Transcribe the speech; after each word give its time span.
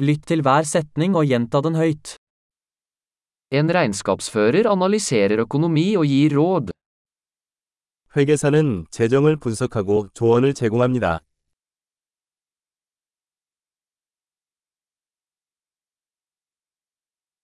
Lytt 0.00 0.22
til 0.30 0.40
hver 0.40 0.64
setning 0.64 1.12
og 1.12 1.26
gjenta 1.28 1.60
den 1.60 1.74
høyt. 1.76 2.14
En 3.52 3.68
regnskapsfører 3.68 4.64
analyserer 4.70 5.42
økonomi 5.44 5.92
og 6.00 6.06
gir 6.08 6.32
råd. 6.38 6.70
회계사는 8.16 8.86
재정을 8.90 9.36
분석하고 9.36 10.08
조언을 10.14 10.54
제공합니다. 10.54 11.20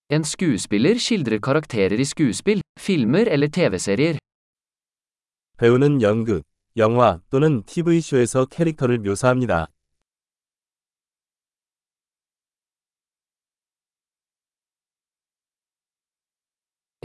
En 0.09 0.25
skuespiller 0.25 0.97
skildrer 0.99 1.41
karakterer 1.41 2.01
i 2.01 2.05
skuespill, 2.05 2.63
filmer 2.79 3.27
eller 3.29 3.49
TV-serier. 3.49 4.19
배우는 5.59 6.01
연극, 6.01 6.43
영화 6.77 7.21
또는 7.31 7.63
TV쇼에서 7.67 8.47
캐릭터를 8.47 8.99
묘사합니다. 8.99 9.67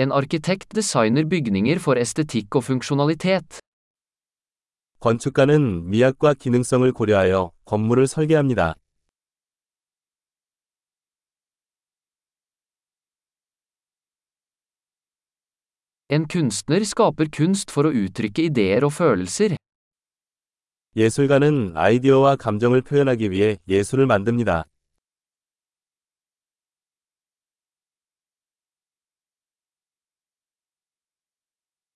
En 0.02 0.10
arkitekt 0.10 0.72
designer 0.76 1.26
bygninger 1.32 1.78
for 1.80 2.00
estetikk 2.04 2.56
og 2.58 2.64
funksjonalitet. 2.66 3.60
건축가는 5.00 5.90
미학과 5.90 6.34
기능성을 6.34 6.92
고려하여 6.92 7.52
건물을 7.66 8.08
설계합니다. 8.08 8.74
En 16.10 16.26
kunstner 16.26 16.82
skaper 16.82 17.30
kunst 17.38 17.70
for 17.70 17.86
å 17.86 17.94
uttrykke 17.94 18.50
ideer 18.50 18.84
og 18.90 18.94
følelser. 18.98 19.56
예술가는 20.96 21.74
아이디어와 21.78 22.38
감정을 22.38 22.82
표현하기 22.82 23.30
위해 23.30 23.58
예술을 23.68 24.08
만듭니다. 24.08 24.66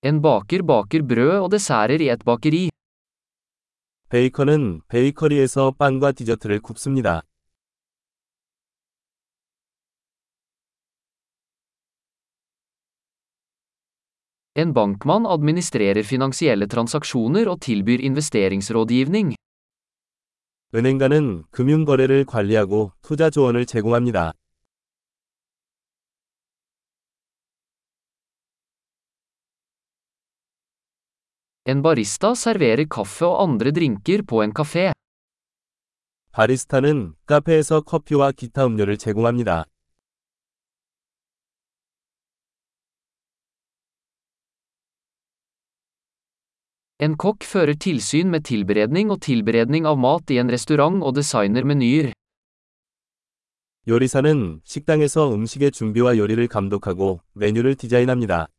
En 0.05 0.19
baker 0.21 0.61
baker 0.61 1.01
brød 1.01 1.39
og 1.43 1.47
desserter 1.51 2.01
i 2.05 2.09
et 2.13 2.23
bakeri. 2.25 2.69
베이커는 4.09 4.81
베이커리에서 4.87 5.71
빵과 5.79 6.11
디저트를 6.11 6.59
굽습니다. 6.59 7.23
En 14.55 14.73
bankmann 14.73 15.25
administrerer 15.25 16.03
finansielle 16.03 16.67
transaksjoner 16.67 17.49
og 17.49 17.59
tilbyr 17.59 17.99
investeringsrådgivning. 17.99 19.33
은행가는 20.75 21.45
금융 21.49 21.83
거래를 21.83 22.25
관리하고 22.25 22.91
투자 23.01 23.31
조언을 23.31 23.65
제공합니다. 23.65 24.33
En 31.67 31.79
barista 31.81 32.29
serverer 32.37 32.85
kaffe 32.85 33.25
og 33.25 33.39
andre 33.41 33.71
drinker 33.73 34.21
på 34.21 34.43
en 34.43 34.51
kafé. 34.53 34.91
바리스타는 36.31 37.15
카페에서 37.25 37.81
커피와 37.81 38.31
기타 38.33 38.67
음료를 38.67 38.97
제공합니다. 38.97 39.65
En 46.99 47.17
kokk 47.17 47.43
fører 47.43 47.73
tilsyn 47.73 48.29
med 48.29 48.45
tilberedning 48.45 49.09
og 49.09 49.21
tilberedning 49.21 49.87
av 49.87 49.97
mat 49.97 50.29
i 50.29 50.37
en 50.37 50.51
restaurant 50.53 51.01
og 51.01 51.15
designer 51.15 51.63
menyer. 51.65 52.13
요리사는 53.87 54.61
식당에서 54.63 55.33
음식의 55.33 55.71
준비와 55.71 56.17
요리를 56.17 56.47
감독하고 56.47 57.21
메뉴를 57.33 57.75
디자인합니다. 57.75 58.49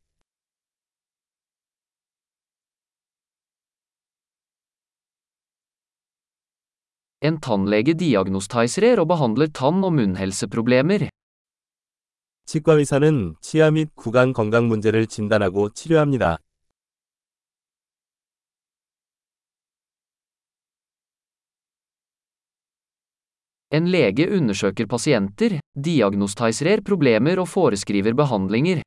En 7.27 7.39
tannlege 7.43 7.95
diagnostiserer 7.99 9.01
og 9.03 9.09
behandler 9.11 9.49
tann- 9.51 9.85
og 9.85 9.93
munnhelseproblemer. 9.99 11.09
치과 12.47 12.75
의사는 12.75 13.35
치아 13.41 13.73
및 13.73 13.89
구강 13.97 14.33
건강 14.33 14.69
문제를 14.69 15.09
진단하고 15.09 15.71
치료합니다. 15.71 16.39
En 23.73 23.91
lege 23.91 24.29
undersøker 24.31 24.87
pasienter, 24.87 25.59
diagnostiserer 25.75 26.81
problemer 26.87 27.41
og 27.41 27.49
foreskriver 27.49 28.15
behandlinger. 28.15 28.83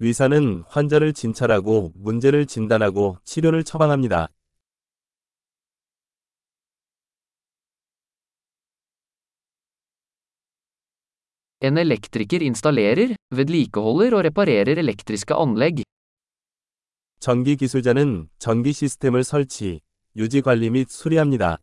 의사는 0.00 0.64
환자를 0.68 1.12
진찰하고 1.12 1.92
문제를 1.94 2.46
진단하고 2.46 3.18
치료를 3.24 3.62
처방합니다. 3.62 4.28
En 11.64 11.78
elektriker 11.80 12.42
installerer, 12.44 13.14
vedlikeholder 13.32 14.12
og 14.18 14.24
reparerer 14.26 14.76
elektriske 14.76 15.34
anlegg. 15.34 15.82
전기 17.18 17.56
기술자는 17.56 18.28
전기 18.38 18.72
시스템을 18.72 19.24
설치, 19.24 19.80
유지 20.16 20.42
관리 20.42 20.68
및 20.68 20.90
수리합니다. 20.90 21.56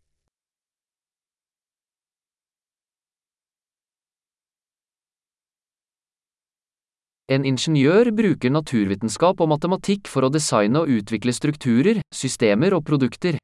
En 7.30 7.46
ingeniør 7.46 8.12
bruker 8.12 8.50
naturvitenskap 8.50 9.40
og 9.40 9.48
matematikk 9.48 10.10
for 10.10 10.26
å 10.26 10.34
designe 10.34 10.82
og 10.82 10.90
utvikle 10.90 11.32
strukturer, 11.32 12.02
systemer 12.12 12.74
og 12.74 12.84
produkter. 12.84 13.38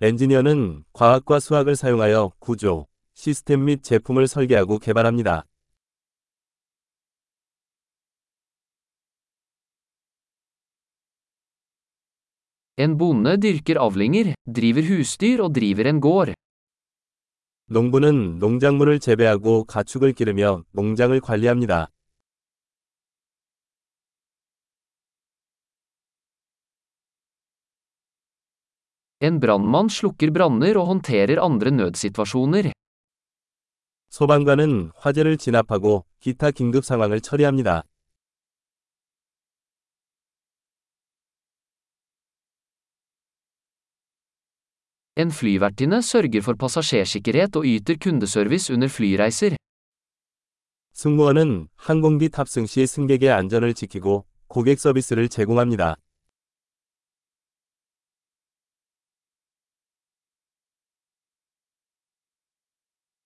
엔지니어는 0.00 0.84
과학과 0.92 1.40
수학을 1.40 1.74
사용하여 1.74 2.32
구조, 2.38 2.86
시스템 3.14 3.64
및 3.64 3.82
제품을 3.82 4.26
설계하고 4.26 4.78
개발합니다. 4.78 5.44
En 12.76 12.98
bonde 12.98 13.40
dyrker 13.40 13.78
avlinger, 13.78 14.34
driver 14.44 14.82
husdyr 14.82 15.40
og 15.40 15.52
driver 15.54 15.86
en 15.86 16.00
gård. 16.00 16.34
농부는 17.66 18.40
농작물을 18.40 18.98
재배하고 18.98 19.64
가축을 19.64 20.12
기르며 20.12 20.64
농장을 20.72 21.18
관리합니다. 21.20 21.88
En 29.22 29.40
brannmann 29.40 29.88
slukker 29.88 30.30
branner 30.30 30.76
og 30.76 30.86
håndterer 30.86 31.38
andre 31.40 31.70
nødsituasjoner. 31.70 32.72
소방관은 34.14 34.92
화재를 34.94 35.36
진압하고 35.36 36.04
기타 36.20 36.52
긴급 36.52 36.84
상황을 36.84 37.20
처리합니다. 37.20 37.82
En 45.16 45.30
flyvertinne 45.30 45.98
sørger 45.98 46.42
for 46.42 46.54
passasjersikkerhet 46.54 47.56
og 47.56 47.66
yter 47.66 47.98
kundeservice 47.98 48.72
under 48.72 48.88
flyreiser. 48.88 49.56
승무원은 50.92 51.66
항공기 51.74 52.28
탑승 52.28 52.66
시 52.66 52.86
승객의 52.86 53.32
안전을 53.32 53.74
지키고 53.74 54.26
고객 54.46 54.78
서비스를 54.78 55.28
제공합니다. 55.28 55.96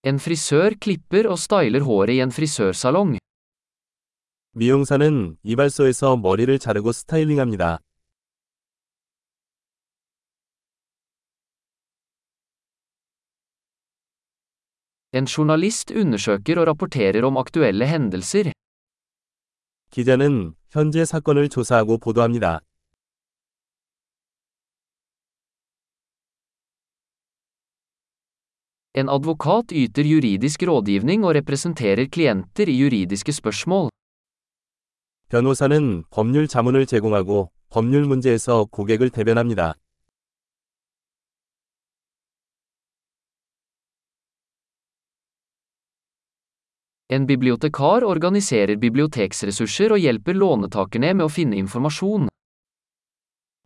En 0.06 0.18
frisør 0.22 0.76
klipper 0.78 1.26
og 1.26 1.40
styler 1.42 1.82
håret 1.82 2.14
i 2.14 2.20
en 2.22 2.30
frisørsalong. 2.30 3.16
미용사는 4.54 5.36
이발소에서 5.42 6.16
머리를 6.16 6.58
자르고 6.60 6.92
스타일링합니다. 6.92 7.78
En 15.12 15.26
journalist 15.26 15.90
undersøker 15.90 16.60
og 16.60 16.66
rapporterer 16.68 17.24
om 17.24 17.36
aktuelle 17.36 17.86
hendelser. 17.86 18.52
기자는 19.90 20.54
현재 20.70 21.04
사건을 21.04 21.48
조사하고 21.48 21.98
보도합니다. 21.98 22.60
En 28.98 29.06
advokat 29.06 29.70
yter 29.70 30.06
juridisk 30.10 30.62
rådgivning 30.66 31.22
og 31.26 31.34
representerer 31.36 32.08
klienter 32.10 32.66
i 32.66 32.74
juridiske 32.82 33.32
spørsmål. 33.32 33.90
변호사는 35.28 36.02
법률 36.10 36.48
자문을 36.48 36.86
제공하고 36.86 37.50
법률 37.70 38.06
문제에서 38.06 38.64
고객을 38.64 39.10
대변합니다. 39.10 39.74
En 47.10 47.26
bibliotekar 47.26 48.02
organiserer 48.02 48.76
biblioteksressurser 48.76 49.92
og 49.92 49.98
hjelper 49.98 50.34
låntakerne 50.34 51.14
med 51.14 51.24
å 51.24 51.28
finne 51.28 51.56
informasjon. 51.56 52.28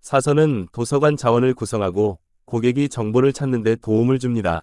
사서는 0.03 0.69
도서관 0.73 1.17
자원을 1.17 1.55
구성하고 1.55 2.19
고객이 2.45 2.91
정보를 2.91 3.33
찾는 3.33 3.63
데 3.63 3.77
도움을 3.77 4.19
줍니다. 4.19 4.63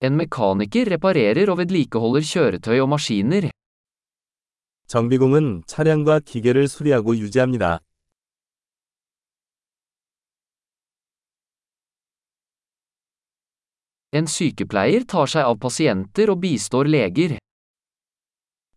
En 0.00 0.14
mekaniker 0.14 0.86
reparerer 0.94 1.50
og 1.50 1.58
vedlikeholder 1.58 2.22
kjøretøy 2.22 2.78
og 2.78 2.88
maskiner. 2.92 3.48
정비공은 4.86 5.64
차량과 5.66 6.20
기계를 6.20 6.68
수리하고 6.68 7.16
유지합니다. 7.16 7.80
En 14.12 14.24
sykepleier 14.30 15.02
tar 15.04 15.26
seg 15.26 15.44
av 15.44 15.58
pasienter 15.58 16.30
og 16.30 16.40
bistår 16.40 16.86
leger. 16.86 17.38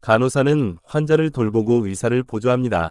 간호사는 0.01 0.79
환자를 0.83 1.29
돌보고 1.29 1.85
의사를 1.85 2.23
보조합니다. 2.23 2.89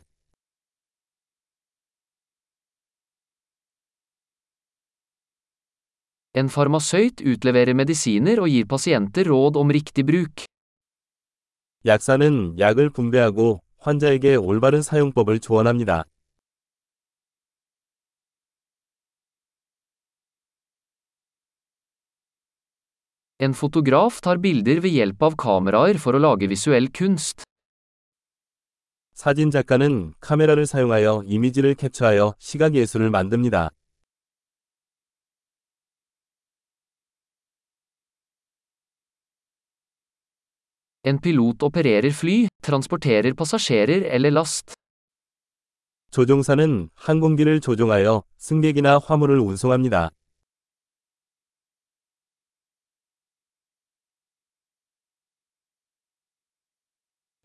En 6.32 6.46
farmasøyt 6.46 7.24
utleverer 7.26 7.74
medisiner 7.74 8.38
og 8.38 8.46
gir 8.52 8.66
pasienter 8.70 9.26
råd 9.26 9.56
om 9.58 9.70
riktig 9.70 10.06
bruk. 10.06 10.44
약사는 11.84 12.58
약을 12.58 12.90
분배하고 12.90 13.62
환자에게 13.78 14.36
올바른 14.36 14.82
사용법을 14.82 15.40
조언합니다. 15.40 16.04
En 23.40 23.52
fotograf 23.52 24.20
tar 24.20 24.38
bilder 24.38 24.82
ved 24.84 24.92
hjelp 24.92 25.22
av 25.22 25.34
kameraer 25.34 25.98
for 25.98 26.14
å 26.14 26.20
lage 26.20 26.46
visuell 26.46 26.90
kunst. 26.92 27.42
사진 29.14 29.50
작가는 29.50 30.12
카메라를 30.20 30.66
사용하여 30.66 31.24
이미지를 31.26 31.74
캡처하여 31.74 32.34
시각 32.38 32.74
예술을 32.74 33.10
만듭니다. 33.10 33.70
En 41.02 41.18
pilot 41.18 41.62
opererer 41.62 42.12
fly, 42.12 42.46
transporterer 42.62 43.32
passasjerer 43.34 44.02
eller 44.14 44.30
last. 44.30 44.74
조종사는 46.10 46.90
항공기를 46.94 47.60
조종하여 47.60 48.22
승객이나 48.36 48.98
화물을 48.98 49.38
운송합니다. 49.38 50.10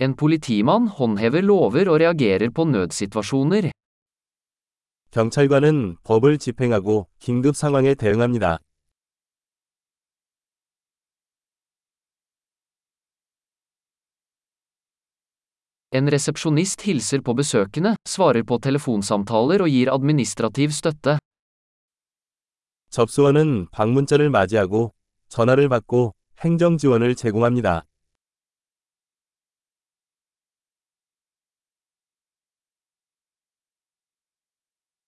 En 0.01 0.15
politimann 0.15 0.87
håndhever 0.89 1.41
lover 1.41 1.87
og 1.89 1.99
reagerer 2.01 2.49
på 2.49 2.65
nødsituasjoner. 2.65 3.71
경찰관은 5.11 5.95
법을 6.03 6.37
집행하고 6.39 7.07
긴급 7.19 7.55
상황에 7.55 7.95
대응합니다. 7.95 8.59
En 15.95 16.09
resepsjonist 16.11 16.81
hilser 16.83 17.21
på 17.23 17.33
besøkende, 17.39 17.93
svarer 18.03 18.43
på 18.43 18.57
telefonsamtaler 18.59 19.61
og 19.63 19.69
gir 19.71 19.91
administrativ 19.93 20.73
støtte. 20.75 21.17
접수원은 22.89 23.67
방문자를 23.71 24.29
맞이하고 24.29 24.91
전화를 25.29 25.69
받고 25.69 26.13
행정 26.43 26.77
지원을 26.77 27.15
제공합니다. 27.15 27.83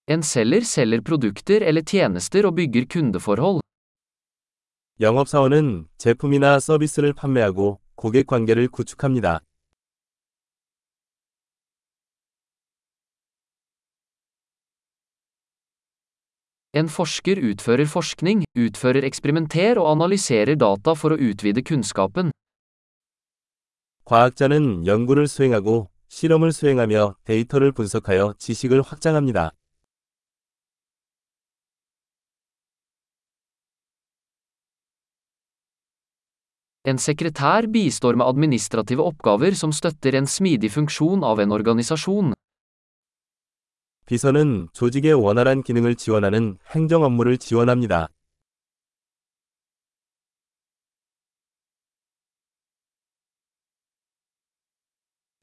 En 0.08 0.22
selger 0.22 0.62
selger 0.62 1.02
produkter 1.02 1.64
eller 1.64 1.82
tjenester 1.82 2.46
og 2.48 2.56
bygger 2.56 2.86
kundeforhold. 2.94 3.62
영업사원은 5.02 5.88
제품이나 5.98 6.60
서비스를 6.60 7.14
판매하고 7.14 7.80
고객 7.96 8.28
관계를 8.28 8.68
구축합니다. 8.70 9.42
En 16.77 16.89
forsker 16.89 17.37
utfører 17.37 17.85
forskning, 17.85 18.45
utfører 18.57 19.05
eksperimenter 19.05 19.77
og 19.77 19.91
analyserer 19.93 20.57
data 20.57 20.95
for 20.97 21.13
å 21.13 21.21
utvide 21.21 21.61
kunnskapen. 21.61 22.31
과학자는 24.05 24.87
연구를 24.87 25.29
수행하고 25.29 25.89
실험을 26.09 26.53
수행하며 26.53 27.17
데이터를 27.25 27.73
분석하여 27.73 28.35
지식을 28.39 28.83
확장합니다. 28.83 29.53
En 36.85 36.99
sekretær 36.99 37.69
bistår 37.71 38.17
med 38.19 38.27
administrative 38.27 39.05
oppgaver 39.07 39.55
som 39.55 39.71
støtter 39.71 40.17
en 40.19 40.27
smidig 40.27 40.73
funksjon 40.75 41.23
av 41.23 41.39
en 41.39 41.53
organisasjon. 41.55 42.33
비서는 44.08 44.70
조직의 44.72 45.14
원활한 45.16 45.64
기능을 45.64 45.96
지원하는 45.96 46.58
행정 46.72 47.04
업무를 47.04 47.38
지원합니다. 47.38 48.08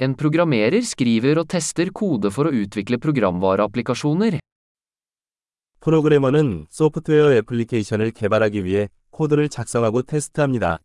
En 0.01 0.17
programmerer 0.17 0.81
skriver 0.81 1.39
og 1.39 1.47
tester 1.47 1.91
kode 1.93 2.33
for 2.33 2.49
å 2.49 2.53
utvikle 2.57 2.97
programvareapplikasjoner. 2.97 4.41
프로그래머는 5.81 6.67
소프트웨어 6.71 7.35
애플리케이션을 7.37 8.13
개발하기 8.13 8.65
위해 8.65 8.89
코드를 9.11 9.51
작성하고 9.51 10.01
테스트합니다. 10.03 10.79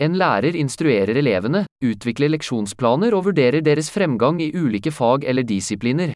En 0.00 0.12
lærer 0.20 0.52
instruerer 0.60 1.16
elevene, 1.16 1.62
utvikler 1.80 2.28
leksjonsplaner 2.28 3.14
og 3.16 3.24
vurderer 3.30 3.62
deres 3.64 3.88
fremgang 3.90 4.42
i 4.44 4.50
ulike 4.52 4.92
fag 4.92 5.24
eller 5.24 5.42
disipliner. 5.42 6.12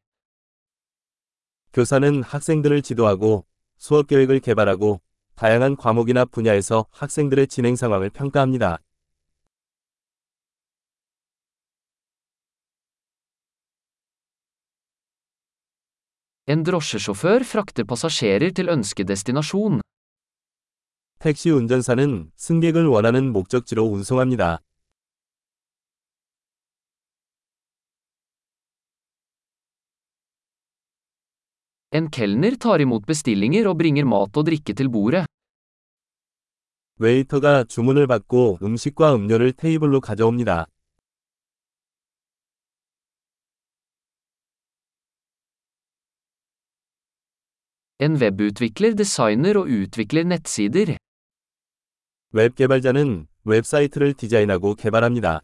교사는 1.72 2.22
학생들을 2.22 2.82
지도하고 2.82 3.46
수업 3.78 4.06
계획을 4.08 4.40
개발하고 4.40 5.00
다양한 5.36 5.76
과목이나 5.76 6.24
분야에서 6.26 6.86
학생들의 6.90 7.46
진행 7.46 7.76
상황을 7.76 8.10
평가합니다. 8.10 8.78
En 16.50 16.64
drosjesjåfør 16.66 17.44
frakter 17.46 17.84
passasjerer 17.86 18.50
til 18.50 18.68
ønsket 18.68 19.08
destinasjon. 19.08 19.80
택시 21.19 21.49
운전사는 21.49 22.31
승객을 22.35 22.87
원하는 22.87 23.31
목적지로 23.31 23.83
운송합니다. 23.85 24.59
En 31.91 32.09
kelner 32.11 32.57
tar 32.57 32.81
imot 32.81 33.05
bestillinger 33.07 33.69
og 33.69 33.77
bringer 33.77 34.03
mat 34.03 34.35
og 34.37 34.45
drikke 34.45 34.73
til 34.73 34.89
bordet. 34.89 35.25
웨이터가 36.99 37.63
주문을 37.65 38.07
받고 38.07 38.59
음식과 38.61 39.15
음료를 39.15 39.53
테이블로 39.53 40.01
가져옵니다. 40.01 40.65
En 47.99 48.15
webutvikler 48.21 48.93
designer 48.93 49.57
og 49.57 49.67
utvikler 49.67 50.23
nettsider. 50.23 50.97
웹 52.37 52.53
개발자는 52.53 53.27
웹사이트를 53.45 54.13
디자인하고 54.13 54.75
개발합니다. 54.75 55.39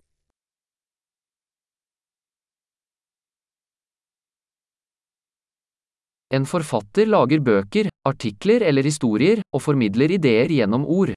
En 6.34 6.42
forfatter 6.42 7.08
lager 7.08 7.40
bøker, 7.40 7.88
artikler 8.04 8.64
eller 8.64 8.84
historier, 8.84 9.42
og 9.54 9.62
formidler 9.62 10.12
ideer 10.12 10.48
gjennom 10.52 10.84
ord. 10.86 11.14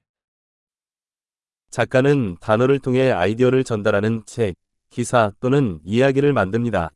작가는 1.71 2.37
단어를 2.39 2.79
통해 2.79 3.11
아이디어를 3.11 3.65
전달하는 3.65 4.23
책, 4.25 4.55
기사 4.89 5.33
또는 5.41 5.81
이야기를 5.83 6.31
만듭니다. 6.31 6.91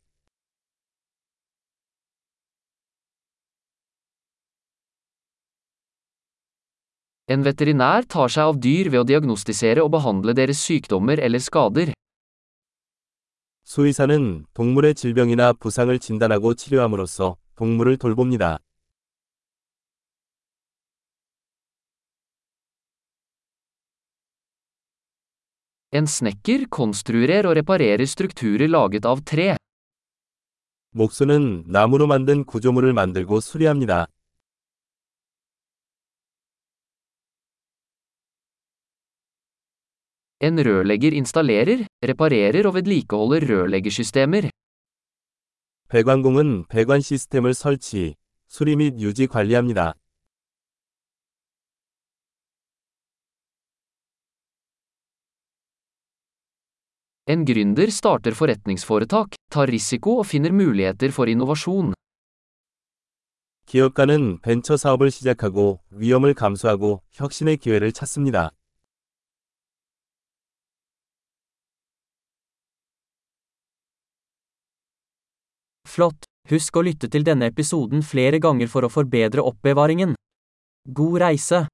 En 7.29 7.43
veterinær 7.45 8.07
tar 8.09 8.31
seg 8.33 8.48
av 8.50 8.55
dyr 8.57 8.88
ved 8.89 9.03
å 9.03 9.05
diagnostisere 9.05 9.83
og 9.86 9.91
behandle 9.93 10.33
deres 10.33 10.63
sykdommer 10.65 11.19
eller 11.21 11.38
skader. 11.38 11.93
수의사는 13.63 14.45
동물의 14.55 14.95
질병이나 14.95 15.53
부상을 15.53 16.00
진단하고 16.00 16.55
치료함으로써 16.55 17.38
동물을 17.55 17.98
돌봅니다. 17.98 18.57
En 25.91 26.05
snekker 26.05 26.65
konstruerer 26.69 27.45
og 27.45 27.53
reparerer 27.57 28.05
strukturer 28.05 28.69
laget 28.69 29.05
av 29.05 29.21
tre. 29.21 29.55
목수는 30.91 31.65
나무로 31.67 32.07
만든 32.07 32.43
구조물을 32.43 32.93
만들고 32.93 33.39
수리합니다. 33.39 34.07
En 40.41 40.55
rørlegger 40.55 41.12
installerer, 41.12 41.81
reparerer 42.00 42.67
og 42.67 42.74
vedlikeholder 42.77 43.43
rørleggersystemer. 43.50 44.50
배관공은 45.89 46.65
배관 46.69 47.01
시스템을 47.01 47.53
설치, 47.53 48.15
수리 48.48 48.77
및 48.77 49.01
유지 49.01 49.27
관리합니다. 49.27 49.96
En 57.27 57.46
gründer 57.46 57.91
starter 57.91 58.31
forretningsforetak, 58.34 59.36
tar 59.51 59.67
risiko 59.67 60.17
og 60.19 60.25
finner 60.25 60.51
muligheter 60.51 61.12
for 61.12 61.27
innovasjon. 61.27 61.93
기업가는 63.65 64.39
벤처 64.41 64.77
사업을 64.77 65.12
시작하고 65.12 65.81
위험을 65.91 66.34
감수하고 66.34 67.03
혁신의 67.12 67.58
기회를 67.58 67.91
찾습니다. 67.91 68.51
Flott. 75.99 76.29
Husk 76.47 76.77
å 76.79 76.83
lytte 76.87 77.09
til 77.11 77.25
denne 77.27 77.49
episoden 77.51 77.99
flere 78.07 78.39
ganger 78.39 78.69
for 78.71 78.87
å 78.87 78.89
forbedre 78.93 79.43
oppbevaringen. 79.43 80.15
God 80.87 81.19
reise! 81.19 81.65